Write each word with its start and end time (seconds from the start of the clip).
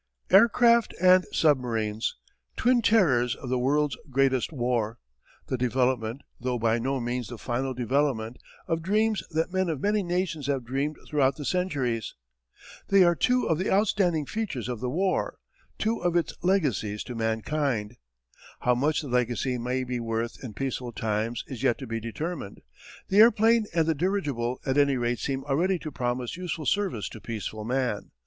Aircraft 0.31 0.95
and 0.99 1.25
submarines! 1.31 2.15
Twin 2.57 2.81
terrors 2.81 3.35
of 3.35 3.49
the 3.49 3.59
world's 3.59 3.95
greatest 4.09 4.51
war! 4.51 4.97
The 5.45 5.59
development, 5.59 6.23
though 6.39 6.57
by 6.57 6.79
no 6.79 6.99
means 6.99 7.27
the 7.27 7.37
final 7.37 7.75
development, 7.75 8.37
of 8.67 8.81
dreams 8.81 9.21
that 9.29 9.53
men 9.53 9.69
of 9.69 9.79
many 9.79 10.01
nations 10.01 10.47
have 10.47 10.65
dreamed 10.65 10.97
throughout 11.07 11.35
the 11.35 11.45
centuries! 11.45 12.15
They 12.87 13.03
are 13.03 13.13
two 13.13 13.45
of 13.47 13.59
the 13.59 13.69
outstanding 13.71 14.25
features 14.25 14.67
of 14.67 14.79
the 14.79 14.89
war; 14.89 15.37
two 15.77 15.99
of 15.99 16.15
its 16.15 16.33
legacies 16.41 17.03
to 17.03 17.13
mankind. 17.13 17.97
How 18.61 18.73
much 18.73 19.01
the 19.03 19.07
legacy 19.07 19.59
may 19.59 19.83
be 19.83 19.99
worth 19.99 20.43
in 20.43 20.55
peaceful 20.55 20.91
times 20.93 21.43
is 21.45 21.61
yet 21.61 21.77
to 21.77 21.85
be 21.85 21.99
determined. 21.99 22.61
The 23.09 23.19
airplane 23.19 23.67
and 23.71 23.85
the 23.85 23.93
dirigible 23.93 24.61
at 24.65 24.79
any 24.79 24.97
rate 24.97 25.19
seem 25.19 25.43
already 25.43 25.77
to 25.77 25.91
promise 25.91 26.37
useful 26.37 26.65
service 26.65 27.07
to 27.09 27.21
peaceful 27.21 27.63
man. 27.65 28.09